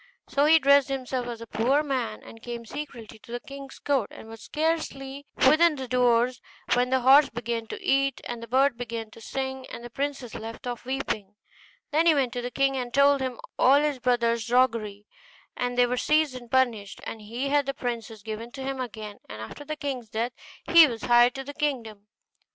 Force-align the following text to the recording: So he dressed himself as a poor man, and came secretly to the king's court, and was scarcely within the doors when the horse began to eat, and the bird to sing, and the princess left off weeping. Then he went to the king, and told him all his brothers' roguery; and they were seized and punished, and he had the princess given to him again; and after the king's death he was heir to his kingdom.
So 0.27 0.45
he 0.45 0.57
dressed 0.57 0.87
himself 0.89 1.27
as 1.27 1.41
a 1.41 1.45
poor 1.45 1.83
man, 1.83 2.23
and 2.23 2.41
came 2.41 2.65
secretly 2.65 3.19
to 3.19 3.31
the 3.31 3.39
king's 3.39 3.77
court, 3.77 4.09
and 4.11 4.27
was 4.27 4.41
scarcely 4.41 5.27
within 5.47 5.75
the 5.75 5.87
doors 5.87 6.41
when 6.73 6.89
the 6.89 7.01
horse 7.01 7.29
began 7.29 7.67
to 7.67 7.79
eat, 7.79 8.19
and 8.23 8.41
the 8.41 8.47
bird 8.47 8.79
to 8.79 9.21
sing, 9.21 9.67
and 9.67 9.83
the 9.83 9.91
princess 9.91 10.33
left 10.33 10.65
off 10.65 10.85
weeping. 10.85 11.35
Then 11.91 12.07
he 12.07 12.15
went 12.15 12.33
to 12.33 12.41
the 12.41 12.49
king, 12.49 12.75
and 12.75 12.91
told 12.91 13.21
him 13.21 13.39
all 13.59 13.79
his 13.79 13.99
brothers' 13.99 14.49
roguery; 14.49 15.05
and 15.55 15.77
they 15.77 15.85
were 15.85 15.97
seized 15.97 16.33
and 16.33 16.49
punished, 16.49 16.99
and 17.03 17.21
he 17.21 17.49
had 17.49 17.67
the 17.67 17.73
princess 17.75 18.23
given 18.23 18.49
to 18.53 18.63
him 18.63 18.81
again; 18.81 19.19
and 19.29 19.39
after 19.39 19.63
the 19.63 19.75
king's 19.75 20.09
death 20.09 20.31
he 20.63 20.87
was 20.87 21.03
heir 21.03 21.29
to 21.29 21.43
his 21.43 21.53
kingdom. 21.59 22.07